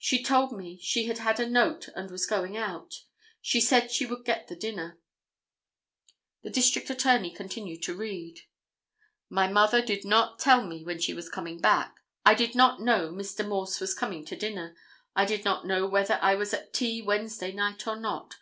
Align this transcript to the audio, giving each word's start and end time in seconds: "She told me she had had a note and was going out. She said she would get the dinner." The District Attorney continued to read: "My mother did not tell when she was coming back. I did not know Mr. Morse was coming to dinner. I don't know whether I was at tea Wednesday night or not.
"She 0.00 0.20
told 0.24 0.50
me 0.50 0.80
she 0.82 1.04
had 1.04 1.18
had 1.18 1.38
a 1.38 1.48
note 1.48 1.86
and 1.94 2.10
was 2.10 2.26
going 2.26 2.56
out. 2.56 3.04
She 3.40 3.60
said 3.60 3.92
she 3.92 4.04
would 4.04 4.24
get 4.24 4.48
the 4.48 4.56
dinner." 4.56 4.98
The 6.42 6.50
District 6.50 6.90
Attorney 6.90 7.30
continued 7.30 7.80
to 7.84 7.94
read: 7.94 8.40
"My 9.30 9.46
mother 9.46 9.80
did 9.80 10.04
not 10.04 10.40
tell 10.40 10.66
when 10.68 10.98
she 10.98 11.14
was 11.14 11.28
coming 11.30 11.60
back. 11.60 11.94
I 12.24 12.34
did 12.34 12.56
not 12.56 12.80
know 12.80 13.12
Mr. 13.12 13.46
Morse 13.46 13.78
was 13.80 13.94
coming 13.94 14.24
to 14.24 14.36
dinner. 14.36 14.74
I 15.14 15.26
don't 15.26 15.64
know 15.64 15.86
whether 15.86 16.18
I 16.20 16.34
was 16.34 16.52
at 16.52 16.72
tea 16.72 17.00
Wednesday 17.00 17.52
night 17.52 17.86
or 17.86 17.94
not. 17.94 18.34